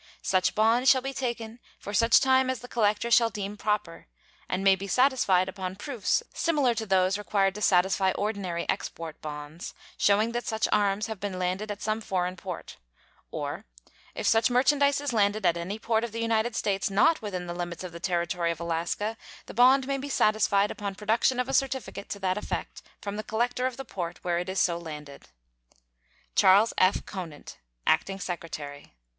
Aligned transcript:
Such 0.23 0.55
bond 0.55 0.89
shall 0.89 1.03
be 1.03 1.13
taken 1.13 1.59
for 1.77 1.93
such 1.93 2.19
time 2.19 2.49
as 2.49 2.61
the 2.61 2.67
collector 2.67 3.11
shall 3.11 3.29
deem 3.29 3.55
proper, 3.55 4.07
and 4.49 4.63
may 4.63 4.75
be 4.75 4.87
satisfied 4.87 5.47
upon 5.47 5.75
proofs 5.75 6.23
similar 6.33 6.73
to 6.73 6.87
those 6.87 7.19
required 7.19 7.53
to 7.53 7.61
satisfy 7.61 8.11
ordinary 8.13 8.67
export 8.67 9.21
bonds, 9.21 9.75
showing 9.99 10.31
that 10.31 10.47
such 10.47 10.67
arms 10.71 11.05
have 11.05 11.19
been 11.19 11.37
landed 11.37 11.69
at 11.69 11.83
some 11.83 12.01
foreign 12.01 12.35
port; 12.35 12.77
or, 13.29 13.65
if 14.15 14.25
such 14.25 14.49
merchandise 14.49 14.99
is 14.99 15.13
landed 15.13 15.45
at 15.45 15.55
any 15.55 15.77
port 15.77 16.03
of 16.03 16.11
the 16.13 16.19
United 16.19 16.55
States 16.55 16.89
not 16.89 17.21
within 17.21 17.45
the 17.45 17.53
limits 17.53 17.83
of 17.83 17.91
the 17.91 17.99
Territory 17.99 18.49
of 18.49 18.59
Alaska, 18.59 19.15
the 19.45 19.53
bond 19.53 19.85
may 19.85 19.99
be 19.99 20.09
satisfied 20.09 20.71
upon 20.71 20.95
production 20.95 21.39
of 21.39 21.47
a 21.47 21.53
certificate 21.53 22.09
to 22.09 22.17
that 22.17 22.39
effect 22.39 22.81
from 23.03 23.17
the 23.17 23.23
collector 23.23 23.67
of 23.67 23.77
the 23.77 23.85
port 23.85 24.17
where 24.23 24.39
it 24.39 24.49
is 24.49 24.59
so 24.59 24.79
landed. 24.79 25.27
CHAS. 26.35 26.73
F. 26.79 27.05
CONANT, 27.05 27.59
Acting 27.85 28.19
Secretary. 28.19 28.95